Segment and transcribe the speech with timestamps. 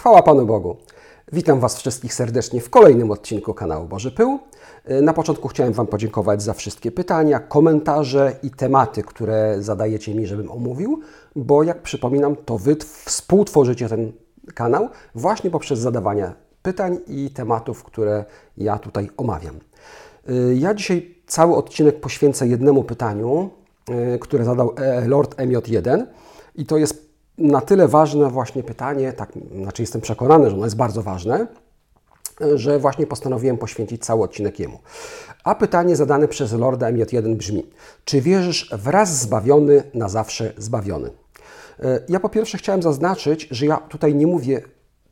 [0.00, 0.76] Chwała Panu Bogu.
[1.32, 4.38] Witam Was wszystkich serdecznie w kolejnym odcinku kanału Boży Pył.
[5.02, 10.50] Na początku chciałem Wam podziękować za wszystkie pytania, komentarze i tematy, które zadajecie mi, żebym
[10.50, 11.00] omówił,
[11.36, 14.12] bo jak przypominam, to Wy współtworzycie ten
[14.54, 16.32] kanał właśnie poprzez zadawanie
[16.62, 18.24] pytań i tematów, które
[18.56, 19.54] ja tutaj omawiam.
[20.54, 23.50] Ja dzisiaj cały odcinek poświęcę jednemu pytaniu,
[24.20, 24.74] które zadał
[25.06, 26.06] Lord MJ1
[26.54, 30.76] i to jest na tyle ważne właśnie pytanie, tak, znaczy jestem przekonany, że ono jest
[30.76, 31.46] bardzo ważne,
[32.54, 34.78] że właśnie postanowiłem poświęcić cały odcinek jemu.
[35.44, 37.66] A pytanie zadane przez Lorda MJ1 brzmi:
[38.04, 41.10] Czy wierzysz wraz zbawiony, na zawsze zbawiony?
[42.08, 44.62] Ja po pierwsze chciałem zaznaczyć, że ja tutaj nie mówię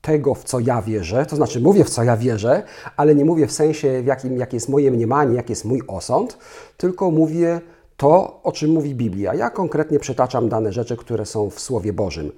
[0.00, 2.62] tego, w co ja wierzę, to znaczy mówię, w co ja wierzę,
[2.96, 6.38] ale nie mówię w sensie, w jakim, jakie jest moje mniemanie, jaki jest mój osąd,
[6.76, 7.60] tylko mówię
[7.96, 9.34] to, o czym mówi Biblia.
[9.34, 12.32] Ja konkretnie przytaczam dane rzeczy, które są w Słowie Bożym.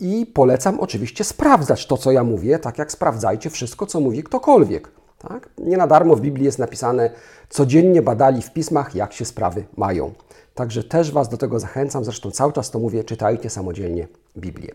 [0.00, 4.90] I polecam oczywiście sprawdzać to, co ja mówię, tak jak sprawdzajcie wszystko, co mówi ktokolwiek.
[5.18, 5.48] Tak?
[5.58, 7.10] Nie na darmo w Biblii jest napisane,
[7.48, 10.12] codziennie badali w pismach, jak się sprawy mają.
[10.54, 14.74] Także też Was do tego zachęcam, zresztą cały czas to mówię, czytajcie samodzielnie Biblię.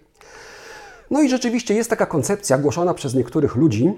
[1.11, 3.93] No i rzeczywiście jest taka koncepcja głoszona przez niektórych ludzi,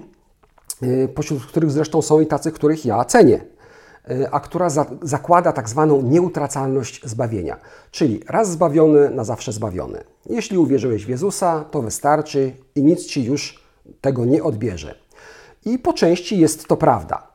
[0.82, 3.40] y, pośród których zresztą są i tacy, których ja cenię.
[4.10, 7.56] Y, a która za, zakłada tak zwaną nieutracalność zbawienia,
[7.90, 10.04] czyli raz zbawiony, na zawsze zbawiony.
[10.26, 13.64] Jeśli uwierzyłeś w Jezusa, to wystarczy i nic ci już
[14.00, 14.94] tego nie odbierze.
[15.64, 17.26] I po części jest to prawda.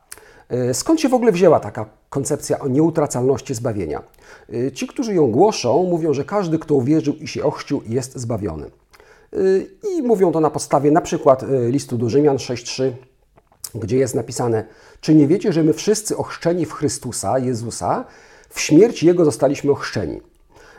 [0.70, 4.02] Y, skąd się w ogóle wzięła taka koncepcja o nieutracalności zbawienia?
[4.54, 8.70] Y, ci, którzy ją głoszą, mówią, że każdy, kto uwierzył i się ochrzcił, jest zbawiony.
[9.96, 12.92] I mówią to na podstawie na przykład listu do Rzymian 6.3
[13.74, 14.64] gdzie jest napisane:
[15.00, 18.04] Czy nie wiecie, że my wszyscy ochrzczeni w Chrystusa, Jezusa,
[18.50, 20.20] w śmierć Jego zostaliśmy ochrzczeni?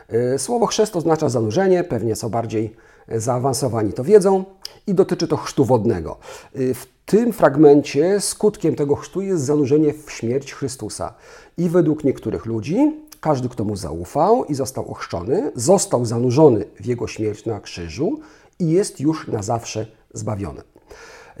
[0.08, 2.76] E, słowo chrzest oznacza zanurzenie, pewnie co bardziej
[3.08, 4.44] zaawansowani to wiedzą,
[4.86, 6.16] i dotyczy to chrztu wodnego.
[6.54, 11.14] E, w tym fragmencie skutkiem tego chrztu jest zanurzenie w śmierć Chrystusa.
[11.58, 17.06] I według niektórych ludzi, każdy, kto mu zaufał i został ochrzczony, został zanurzony w jego
[17.06, 18.20] śmierć na krzyżu
[18.58, 20.62] i jest już na zawsze zbawiony.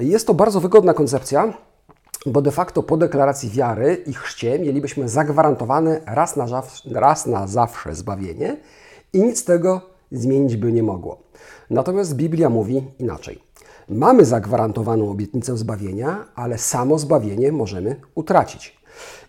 [0.00, 1.52] Jest to bardzo wygodna koncepcja,
[2.26, 6.62] bo de facto po deklaracji wiary i chrzcie mielibyśmy zagwarantowane raz na,
[6.92, 8.56] raz na zawsze zbawienie
[9.12, 9.80] i nic tego
[10.12, 11.18] zmienić by nie mogło.
[11.70, 13.42] Natomiast Biblia mówi inaczej.
[13.88, 18.76] Mamy zagwarantowaną obietnicę zbawienia, ale samo zbawienie możemy utracić.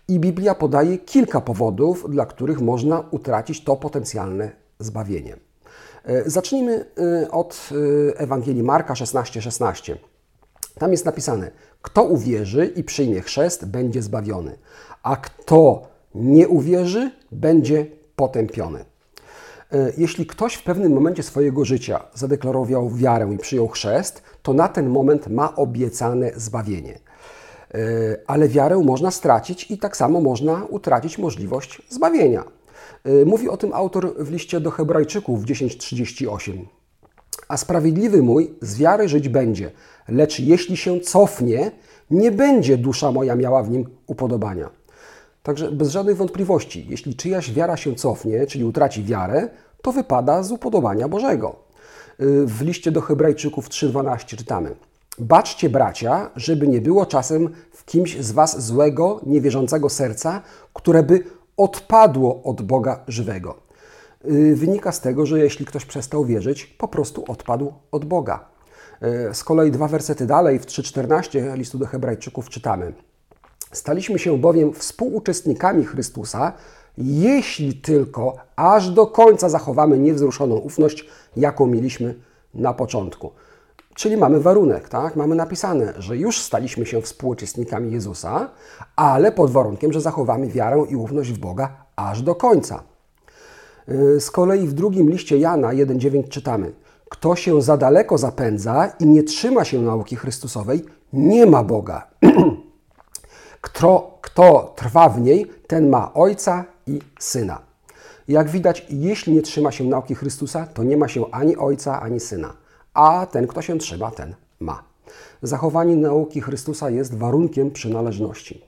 [0.08, 5.38] I Biblia podaje kilka powodów, dla których można utracić to potencjalne zbawienie.
[6.06, 6.86] E, zacznijmy
[7.24, 7.70] e, od
[8.12, 9.42] e, Ewangelii Marka 16:16.
[9.42, 9.98] 16.
[10.80, 14.58] Tam jest napisane: Kto uwierzy i przyjmie chrzest, będzie zbawiony,
[15.04, 18.86] a kto nie uwierzy, będzie potępiony.
[19.72, 24.68] E, jeśli ktoś w pewnym momencie swojego życia zadeklarował wiarę i przyjął chrzest, to na
[24.68, 27.00] ten moment ma obiecane zbawienie.
[27.74, 27.78] E,
[28.28, 32.44] ale wiarę można stracić i tak samo można utracić możliwość zbawienia.
[33.04, 36.66] E, mówi o tym autor w liście do Hebrajczyków 10:38
[37.48, 39.72] a sprawiedliwy mój z wiary żyć będzie.
[40.08, 41.72] Lecz jeśli się cofnie,
[42.12, 44.70] nie będzie dusza moja miała w nim upodobania.
[45.44, 49.50] Także bez żadnej wątpliwości, jeśli czyjaś wiara się cofnie, czyli utraci wiarę,
[49.82, 51.56] to wypada z upodobania Bożego.
[52.22, 54.76] Y, w liście do Hebrajczyków 3:12 czytamy:
[55.20, 60.42] Baczcie, bracia, żeby nie było czasem w kimś z was złego, niewierzącego serca,
[60.74, 61.24] które by
[61.58, 63.56] odpadło od Boga żywego.
[64.26, 68.55] Y, wynika z tego, że jeśli ktoś przestał wierzyć, po prostu odpadł od Boga.
[69.04, 72.94] Y, z kolei dwa wersety dalej, w 3,14 listu do Hebrajczyków czytamy:
[73.72, 76.54] Staliśmy się bowiem współuczestnikami Chrystusa,
[76.98, 81.06] jeśli tylko aż do końca zachowamy niewzruszoną ufność,
[81.38, 82.16] jaką mieliśmy
[82.54, 83.32] na początku.
[83.96, 85.16] Czyli mamy warunek, tak?
[85.16, 88.50] Mamy napisane, że już staliśmy się współuczestnikami Jezusa,
[88.96, 92.84] ale pod warunkiem, że zachowamy wiarę i ufność w Boga aż do końca.
[93.90, 96.72] Y, z kolei w drugim liście Jana 1,9 czytamy:
[97.16, 102.08] Kto się za daleko zapędza i nie trzyma się nauki Chrystusowej, nie ma Boga.
[103.62, 107.62] Kto, kto trwa w niej, ten ma Ojca i Syna.
[108.28, 112.20] Jak widać, jeśli nie trzyma się nauki Chrystusa, to nie ma się ani Ojca, ani
[112.20, 112.54] Syna.
[112.94, 114.84] A ten, kto się trzyma, ten ma.
[115.42, 118.62] Zachowanie nauki Chrystusa jest warunkiem przynależności.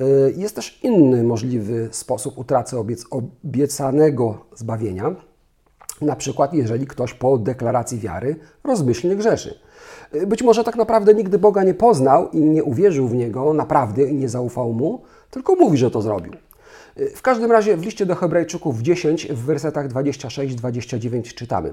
[0.00, 2.76] Y, jest też inny możliwy sposób utraty
[3.10, 5.14] obiecanego zbawienia,
[6.02, 9.58] na przykład jeżeli ktoś po deklaracji wiary rozmyślnie grzeszy.
[10.26, 14.14] Być może tak naprawdę nigdy Boga nie poznał i nie uwierzył w Niego naprawdę i
[14.14, 16.32] nie zaufał Mu, tylko mówi, że to zrobił.
[17.14, 21.72] W każdym razie w liście do Hebrajczyków 10 w wersetach 26-29 czytamy: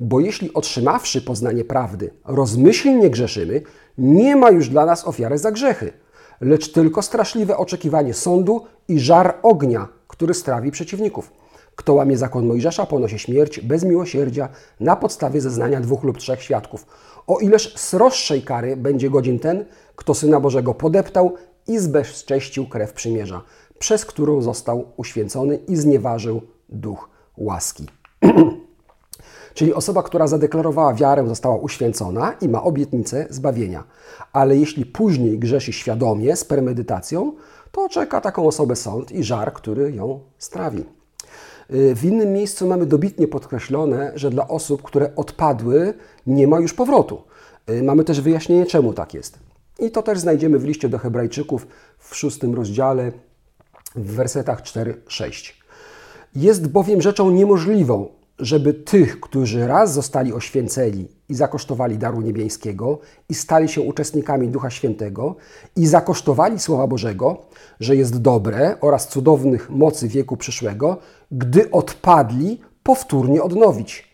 [0.00, 3.62] Bo jeśli otrzymawszy poznanie prawdy, rozmyślnie grzeszymy,
[3.98, 5.92] nie ma już dla nas ofiary za grzechy,
[6.40, 11.32] lecz tylko straszliwe oczekiwanie sądu i żar ognia, który strawi przeciwników.
[11.76, 14.48] Kto łamie zakon Mojżesza, ponosi śmierć bez miłosierdzia
[14.80, 16.86] na podstawie zeznania dwóch lub trzech świadków.
[17.26, 19.64] O ileż sroższej kary będzie godzin ten,
[19.96, 21.34] kto Syna Bożego podeptał
[21.66, 23.42] i zbezcześcił krew przymierza,
[23.78, 27.86] przez którą został uświęcony i znieważył duch łaski.
[29.54, 33.84] Czyli osoba, która zadeklarowała wiarę, została uświęcona i ma obietnicę zbawienia.
[34.32, 37.32] Ale jeśli później grzeszy świadomie, z premedytacją,
[37.72, 40.84] to czeka taką osobę sąd i żar, który ją strawi.
[41.74, 45.94] Y, w innym miejscu mamy dobitnie podkreślone, że dla osób, które odpadły,
[46.26, 47.22] nie ma już powrotu.
[47.70, 49.38] Y, mamy też wyjaśnienie, czemu tak jest.
[49.78, 51.66] I to też znajdziemy w liście do Hebrajczyków
[51.98, 53.12] w szóstym rozdziale,
[53.96, 55.52] w wersetach 4-6.
[56.36, 58.08] Jest bowiem rzeczą niemożliwą,
[58.38, 62.98] żeby tych, którzy raz zostali oświęceni i zakosztowali daru niebieskiego
[63.28, 65.36] i stali się uczestnikami Ducha Świętego
[65.76, 67.38] i zakosztowali Słowa Bożego,
[67.80, 70.96] że jest dobre oraz cudownych mocy wieku przyszłego,
[71.30, 74.10] gdy odpadli, powtórnie odnowić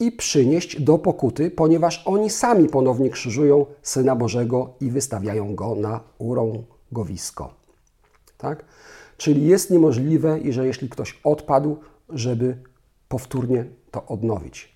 [0.00, 6.00] i przynieść do pokuty, ponieważ oni sami ponownie krzyżują Syna Bożego i wystawiają Go na
[6.18, 7.54] urągowisko.
[8.38, 8.64] Tak?
[9.16, 11.76] Czyli jest niemożliwe, że jeśli ktoś odpadł,
[12.08, 12.56] żeby
[13.08, 14.71] powtórnie to odnowić.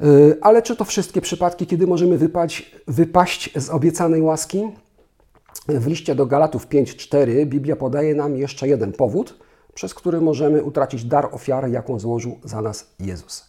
[0.00, 4.68] Y, ale czy to wszystkie przypadki, kiedy możemy wypaść, wypaść z obiecanej łaski?
[5.68, 9.38] W liście do Galatów 5:4 Biblia podaje nam jeszcze jeden powód,
[9.74, 13.48] przez który możemy utracić dar ofiary, jaką złożył za nas Jezus.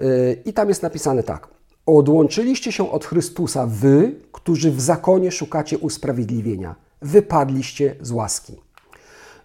[0.00, 1.48] Y, I tam jest napisane tak:
[1.86, 6.74] Odłączyliście się od Chrystusa wy, którzy w zakonie szukacie usprawiedliwienia.
[7.02, 8.52] Wypadliście z łaski.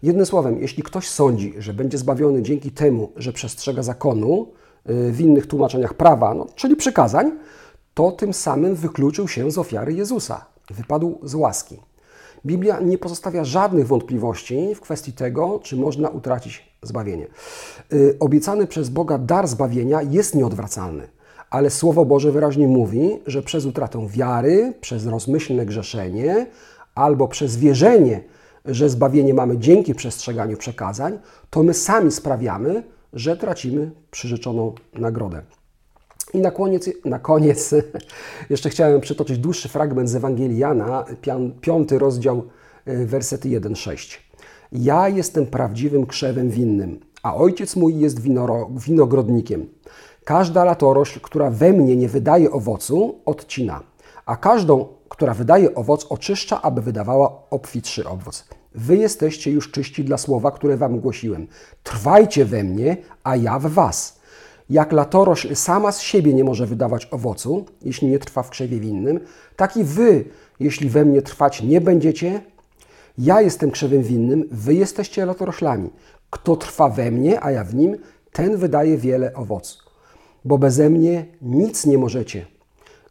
[0.04, 5.22] Jednym słowem, jeśli ktoś sądzi, że będzie zbawiony dzięki temu, że przestrzega zakonu y, w
[5.22, 7.32] innych tłumaczeniach prawa, no, czyli przykazań,
[7.94, 10.46] to tym samym wykluczył się z ofiary Jezusa.
[10.72, 11.80] Wypadł z łaski.
[12.46, 17.28] Biblia nie pozostawia żadnych wątpliwości w kwestii tego, czy można utracić zbawienie.
[17.94, 21.08] Y, obiecany przez Boga dar zbawienia jest nieodwracalny,
[21.50, 26.48] ale Słowo Boże wyraźnie mówi, że przez utratę wiary, przez rozmyślne grzeszenie
[26.96, 28.24] albo przez wierzenie,
[28.66, 31.20] że zbawienie mamy dzięki przestrzeganiu przekazań,
[31.50, 32.84] to my sami sprawiamy,
[33.14, 35.42] że tracimy przyrzeczoną nagrodę.
[36.34, 37.76] I na koniec, na koniec
[38.50, 41.06] jeszcze chciałem przytoczyć dłuższy fragment z Ewangelii Jana,
[41.62, 42.44] piąty rozdział,
[42.88, 44.18] y, wersety 1-6.
[44.72, 48.20] Ja jestem prawdziwym krzewem winnym, a ojciec mój jest
[48.78, 49.70] winogrodnikiem.
[50.26, 53.84] Każda latorośl, która we mnie nie wydaje owocu, odcina,
[54.26, 58.46] a każdą, która wydaje owoc, oczyszcza, aby wydawała obfitszy owoc.
[58.76, 61.48] Wy jesteście już czyści dla słowa, które wam głosiłem.
[61.84, 64.20] Trwajcie we mnie, a ja w was.
[64.70, 69.20] Jak latorośl sama z siebie nie może wydawać owocu, jeśli nie trwa w krzewie winnym,
[69.56, 70.26] tak i wy,
[70.60, 72.42] jeśli we mnie trwać nie będziecie,
[73.18, 75.90] ja jestem krzewem winnym, wy jesteście latoroślami.
[76.30, 77.98] Kto trwa we mnie, a ja w nim,
[78.32, 79.78] ten wydaje wiele owocu.
[80.46, 82.46] Bo beze mnie nic nie możecie.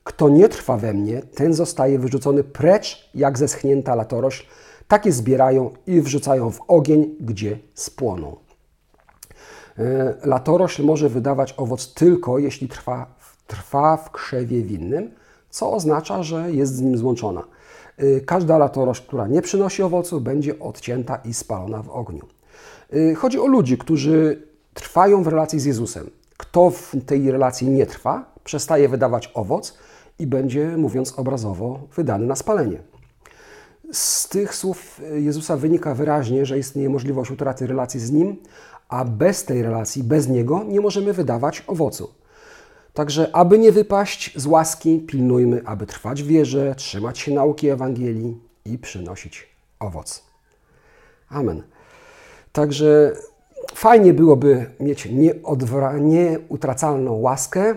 [0.04, 4.46] Kto nie trwa we mnie, ten zostaje wyrzucony precz, jak zeschnięta latorośl,
[4.88, 8.37] takie zbierają i wrzucają w ogień, gdzie spłoną.
[9.79, 13.06] E, latorośl może wydawać owoc tylko jeśli trwa,
[13.46, 15.11] trwa w krzewie winnym,
[15.50, 17.44] co oznacza, że jest z nim złączona.
[17.96, 22.27] E, każda latorośl, która nie przynosi owocu, będzie odcięta i spalona w ogniu.
[22.93, 24.43] E, chodzi o ludzi, którzy
[24.74, 26.10] trwają w relacji z Jezusem.
[26.36, 29.79] Kto w tej relacji nie trwa, przestaje wydawać owoc
[30.19, 32.92] i będzie, mówiąc obrazowo, wydany na spalenie.
[33.93, 38.37] Z tych słów Jezusa wynika wyraźnie, że istnieje możliwość utraty relacji z Nim,
[38.89, 42.11] a bez tej relacji, bez Niego nie możemy wydawać owocu.
[42.94, 48.41] Także, aby nie wypaść z łaski, pilnujmy, aby trwać w wierze, trzymać się nauki Ewangelii
[48.65, 49.49] i przynosić
[49.81, 50.25] owoc.
[51.29, 51.63] Amen.
[52.53, 53.13] Także
[53.75, 55.08] fajnie byłoby mieć
[56.01, 57.75] nieutracalną łaskę,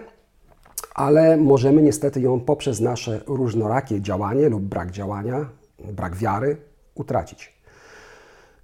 [0.96, 5.50] ale możemy niestety ją poprzez nasze różnorakie działanie lub brak działania,
[5.94, 6.58] brak wiary
[6.96, 7.56] utracić.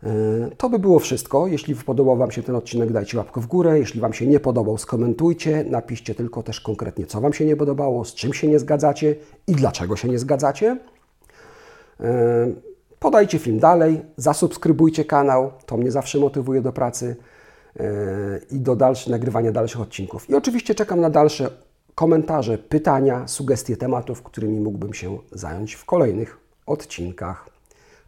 [0.03, 0.07] E,
[0.57, 1.47] to by było wszystko.
[1.47, 3.79] Jeśli podobał Wam się ten odcinek, dajcie łapkę w górę.
[3.79, 5.63] Jeśli Wam się nie podobał, skomentujcie.
[5.63, 9.15] Napiszcie tylko też konkretnie, co Wam się nie podobało, z czym się nie zgadzacie
[9.47, 10.77] i dlaczego się nie zgadzacie.
[11.99, 12.51] E,
[12.99, 17.15] podajcie film dalej, zasubskrybujcie kanał, to mnie zawsze motywuje do pracy
[17.79, 17.85] e,
[18.51, 20.29] i do dalszego nagrywania dalszych odcinków.
[20.29, 21.51] I oczywiście czekam na dalsze
[21.95, 26.40] komentarze, pytania, sugestie tematów, którymi mógłbym się zająć w kolejnych
[26.71, 27.49] odcinkach.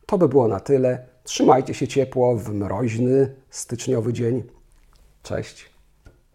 [0.05, 1.07] To by było na tyle.
[1.23, 4.43] Trzymajcie się ciepło w mroźny styczniowy dzień.
[5.23, 5.72] Cześć.